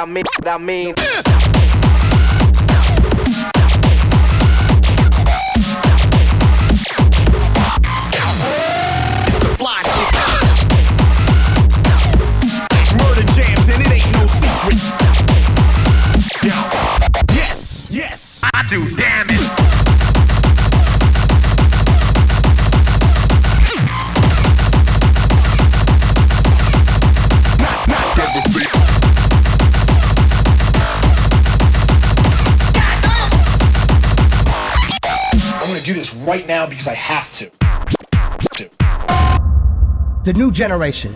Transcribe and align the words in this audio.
I 0.00 0.06
mean, 0.06 0.24
what 0.38 0.48
I 0.48 0.56
mean. 0.56 1.29
because 36.70 36.88
I 36.88 36.94
have 36.94 37.30
to. 37.32 37.50
The 40.24 40.32
new 40.34 40.50
generation. 40.50 41.14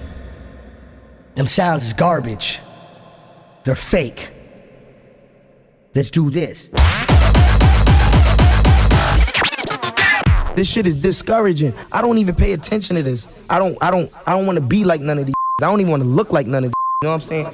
Them 1.37 1.46
sounds 1.46 1.84
is 1.84 1.92
garbage. 1.92 2.61
They're 3.64 3.75
fake. 3.75 4.30
Let's 5.94 6.11
do 6.11 6.30
this. 6.30 6.68
This 10.54 10.70
shit 10.70 10.87
is 10.87 10.96
discouraging. 10.96 11.73
I 11.90 12.00
don't 12.00 12.18
even 12.18 12.34
pay 12.34 12.52
attention 12.52 12.96
to 12.96 13.02
this. 13.02 13.26
I 13.50 13.58
don't 13.58 13.76
I 13.80 13.90
don't 13.90 14.12
I 14.26 14.32
don't 14.32 14.46
want 14.46 14.56
to 14.56 14.64
be 14.64 14.84
like 14.84 15.00
none 15.00 15.18
of 15.18 15.26
these. 15.26 15.34
I 15.61 15.66
don't 15.66 15.80
even 15.80 15.90
want 15.90 16.02
to 16.02 16.08
look 16.08 16.32
like 16.32 16.46
none 16.46 16.64
of 16.64 16.70
these. 16.70 16.75
You 17.02 17.08
know 17.08 17.14
what 17.14 17.14
I'm 17.14 17.20
saying? 17.20 17.46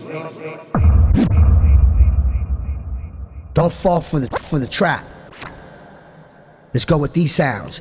Don't 3.54 3.72
fall 3.72 4.00
for 4.00 4.20
the 4.20 4.28
for 4.38 4.58
the 4.58 4.66
trap. 4.66 5.04
Let's 6.72 6.84
go 6.84 6.98
with 6.98 7.14
these 7.14 7.34
sounds. 7.34 7.80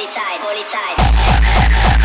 Polizei. 0.00 0.38
Polizei. 0.40 1.99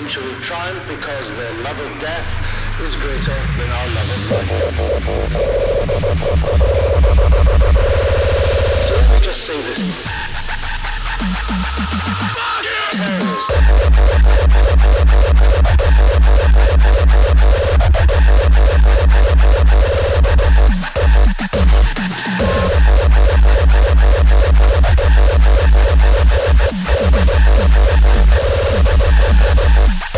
Eventually 0.00 0.34
triumph 0.40 0.86
because 0.88 1.34
their 1.36 1.52
love 1.62 1.78
of 1.80 2.00
death 2.00 2.80
is 2.80 2.94
greater 2.96 3.34
than 3.58 3.70
our 3.70 3.88
love 3.94 4.10
of 4.10 4.30
life. 4.30 4.50
So 8.86 8.94
let 8.96 9.10
me 9.12 9.18
just 9.20 9.40
say 9.44 9.56
this. 9.56 9.80
Yes, 12.92 13.80
you 27.20 27.26
have 27.26 27.34
the 27.34 27.40
power 27.40 28.84
to 28.84 29.68
hurt 29.70 30.04
us. 30.04 30.09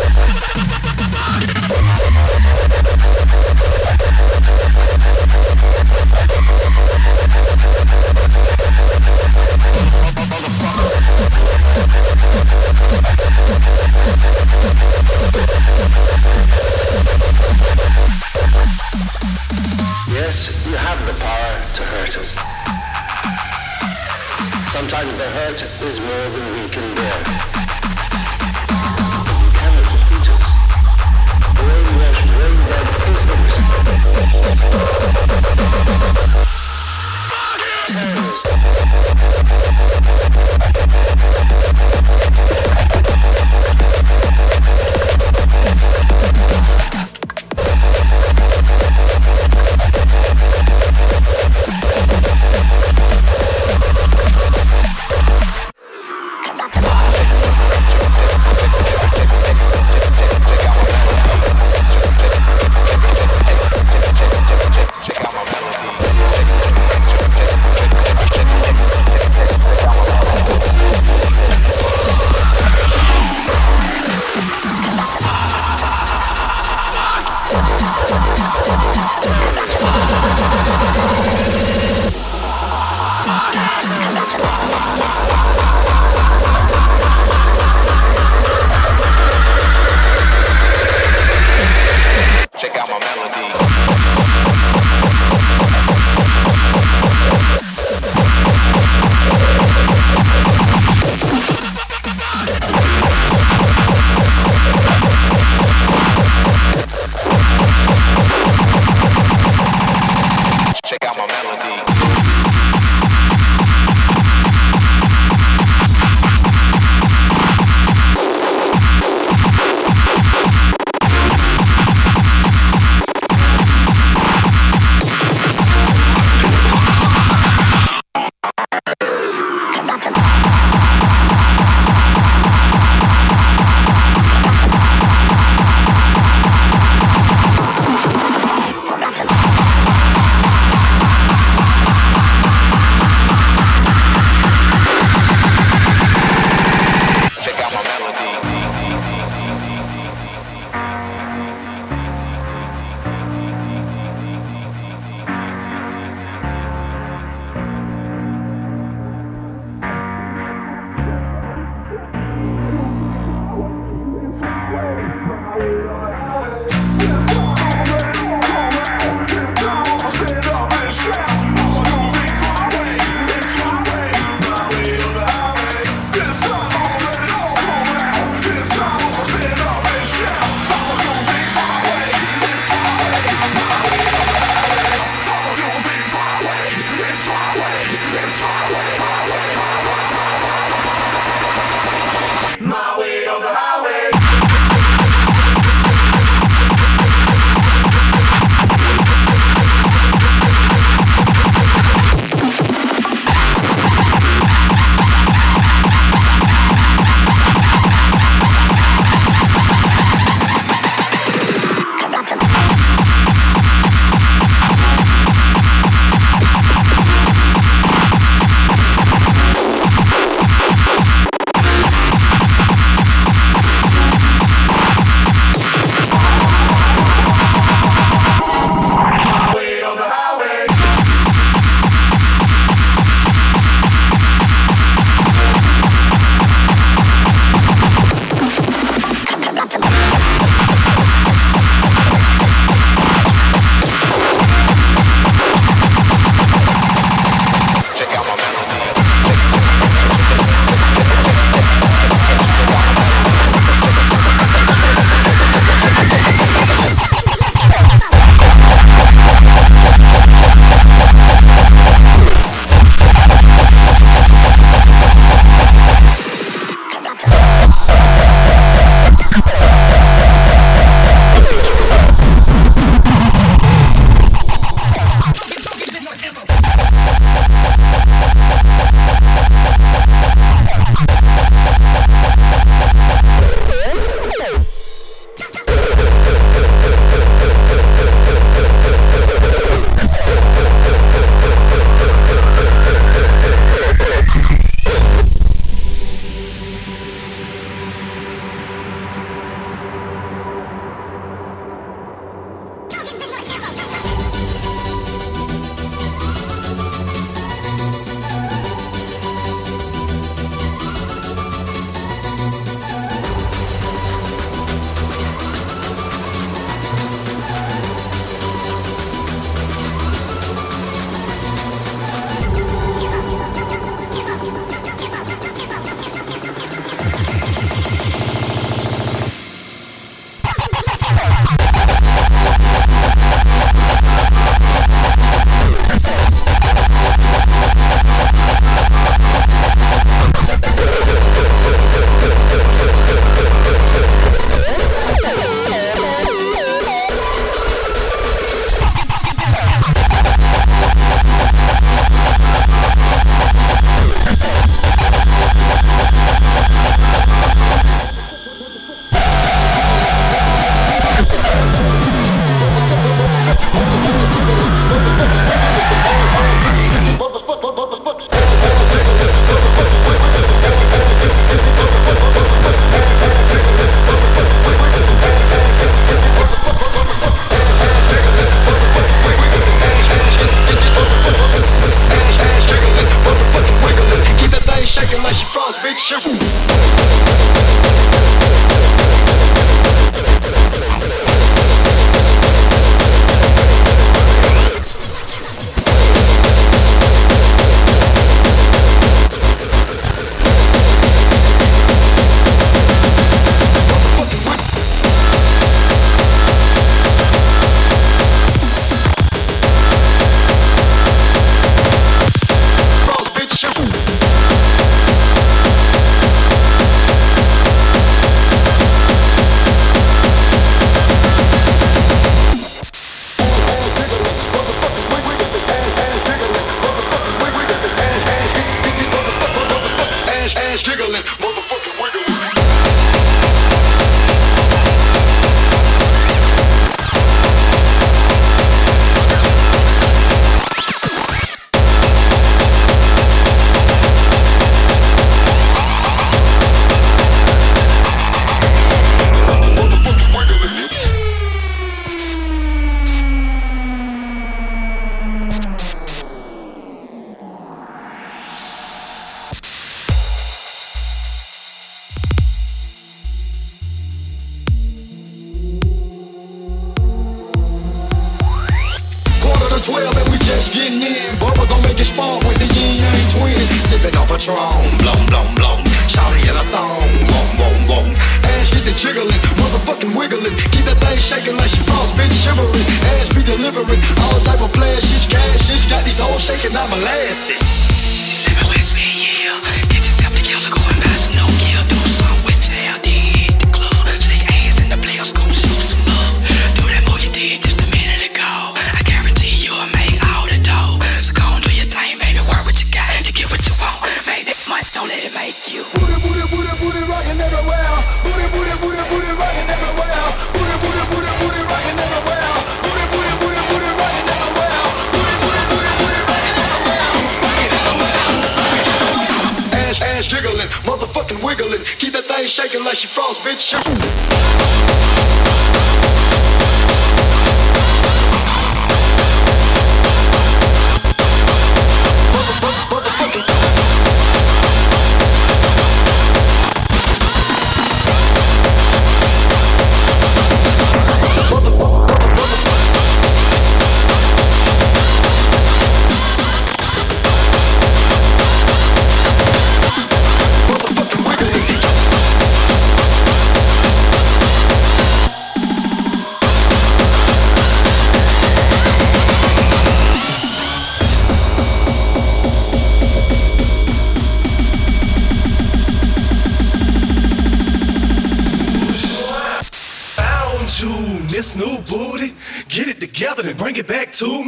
Sometimes 25.03 25.17
the 25.17 25.29
hurt 25.31 25.85
is 25.85 25.99
more 25.99 26.29
than 26.29 26.61
we 26.61 26.69
can 26.69 26.95
bear. 26.95 27.62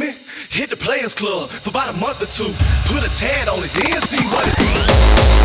me? 0.06 0.14
Hit 0.50 0.70
the 0.70 0.76
Players 0.76 1.14
Club 1.14 1.48
for 1.50 1.70
about 1.70 1.94
a 1.94 1.98
month 1.98 2.22
or 2.22 2.26
two. 2.26 2.52
Put 2.92 3.04
a 3.04 3.10
tad 3.16 3.48
on 3.48 3.58
it, 3.58 3.70
then 3.72 4.00
see 4.00 4.22
what 4.28 4.46
it 4.46 4.56
be. 4.58 5.35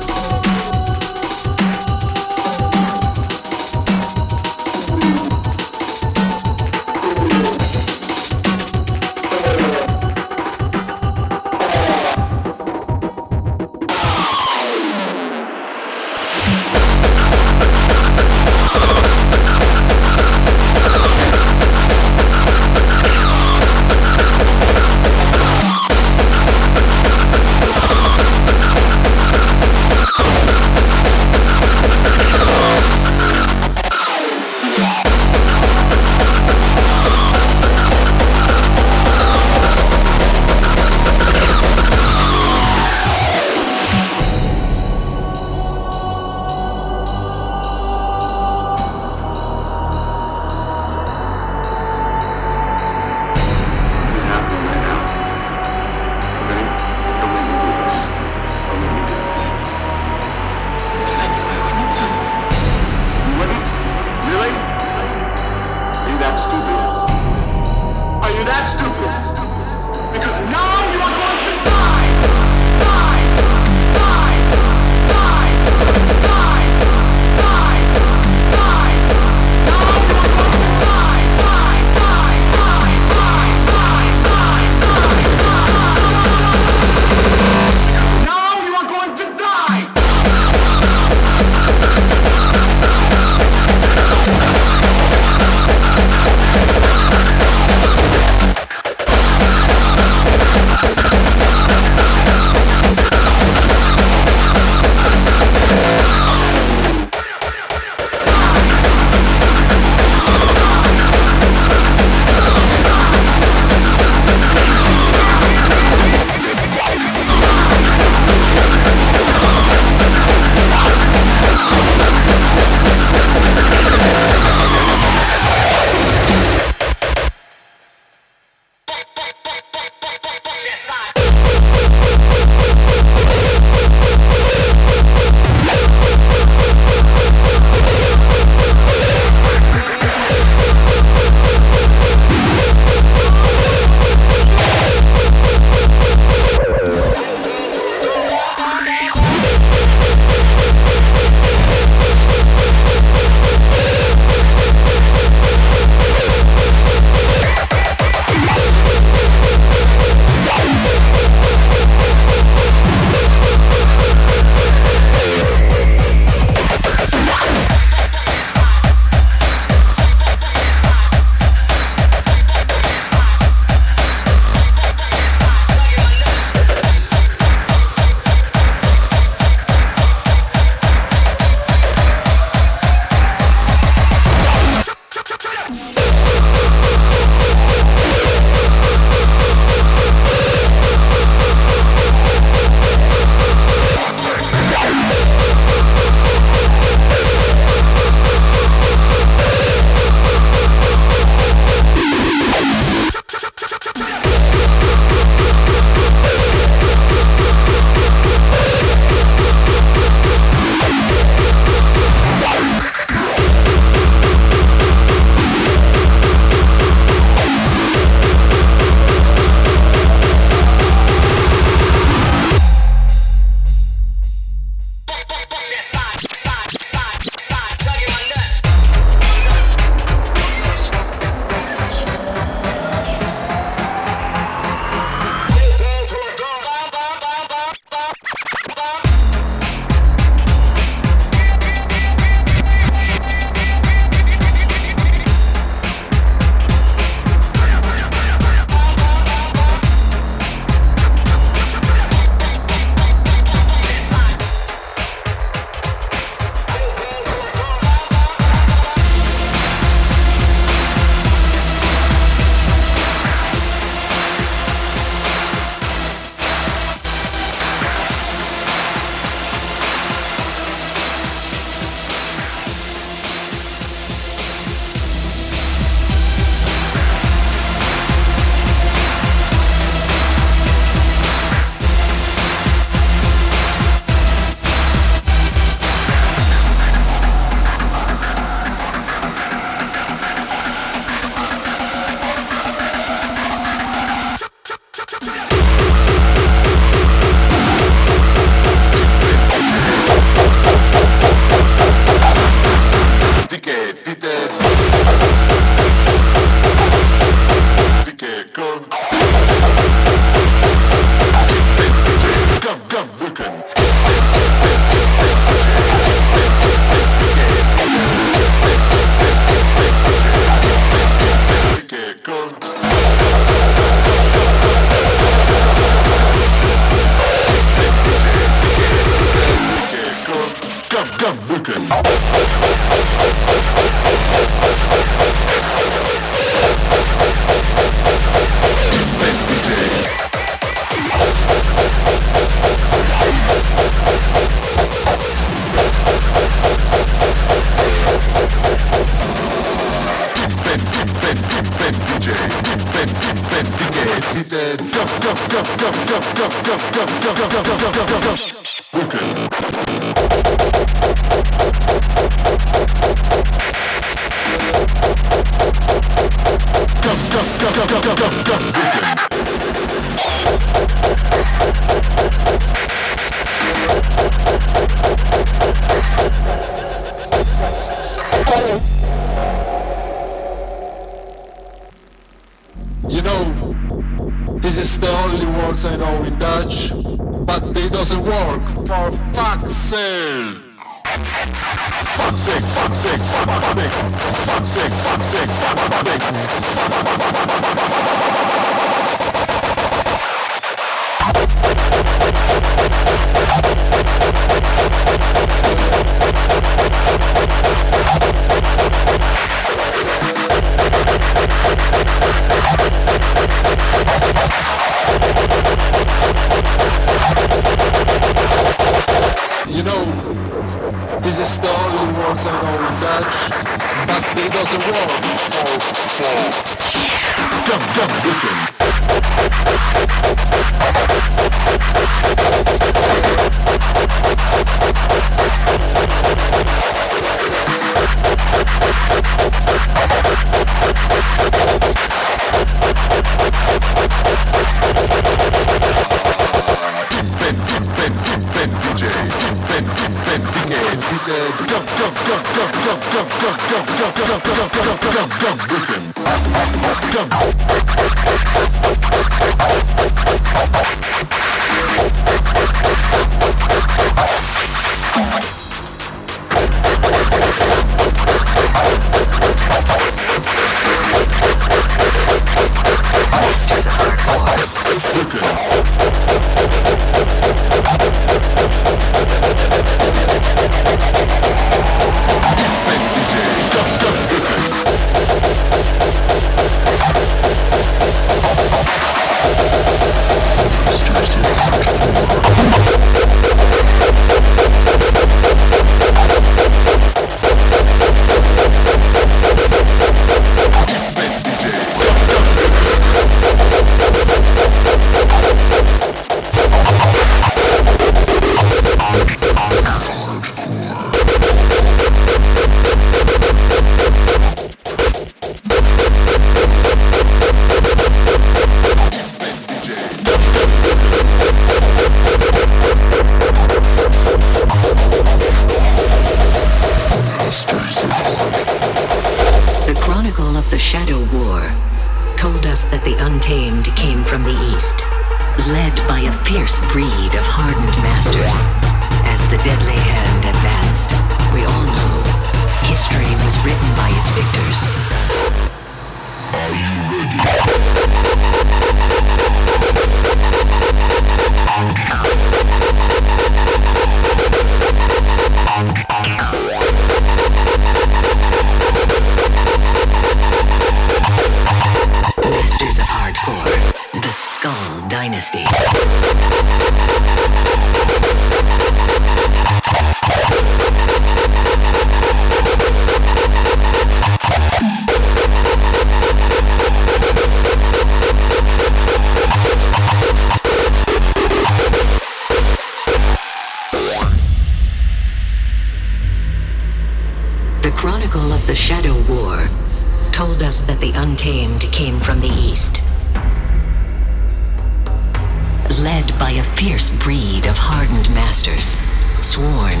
led 596.00 596.38
by 596.38 596.50
a 596.52 596.62
fierce 596.62 597.10
breed 597.10 597.66
of 597.66 597.76
hardened 597.76 598.28
masters, 598.34 598.96
sworn 599.44 600.00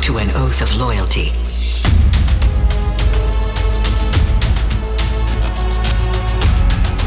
to 0.00 0.18
an 0.18 0.30
oath 0.36 0.62
of 0.62 0.74
loyalty. 0.76 1.32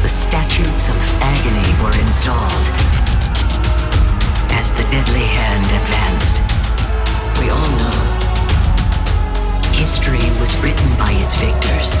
The 0.02 0.08
statutes 0.08 0.88
of 0.88 0.96
agony 1.20 1.72
were 1.82 1.96
installed 2.04 2.68
as 4.52 4.72
the 4.72 4.84
deadly 4.90 5.24
hand 5.24 5.64
advanced. 5.80 6.42
We 7.40 7.50
all 7.50 7.70
know 7.78 8.12
history 9.72 10.30
was 10.38 10.56
written 10.62 10.88
by 10.96 11.12
its 11.12 11.34
victors. 11.36 11.96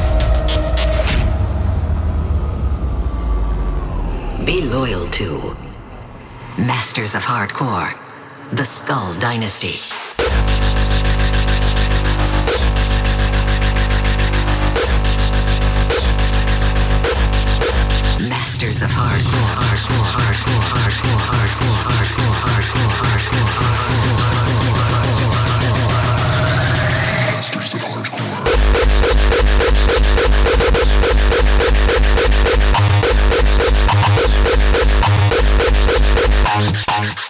Be 4.44 4.60
loyal 4.62 5.06
to 5.06 5.56
Masters 6.58 7.14
of 7.14 7.22
Hardcore, 7.22 7.96
The 8.54 8.64
Skull 8.66 9.14
Dynasty. 9.14 9.80
Masters 18.28 18.82
of 18.82 18.90
Hardcore, 18.90 19.54
Hardcore, 19.56 20.04
Hardcore. 20.12 20.61
Bye. 36.54 36.70
Bye. 36.86 37.21